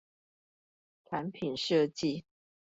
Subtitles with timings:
[1.05, 2.23] 產品設計